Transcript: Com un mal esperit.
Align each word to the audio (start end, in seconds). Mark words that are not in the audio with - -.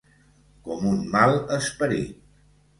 Com 0.69 0.87
un 0.93 1.05
mal 1.17 1.39
esperit. 1.61 2.21